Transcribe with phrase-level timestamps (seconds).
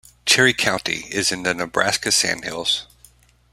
[0.25, 2.87] Cherry County is in the Nebraska Sandhills.